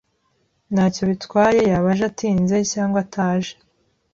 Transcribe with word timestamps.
Ntacyo 0.73 1.03
bitwaye 1.09 1.61
yaba 1.71 1.89
aje 1.93 2.03
atinze 2.11 2.57
cyangwa 2.71 2.97
ataje. 3.05 3.53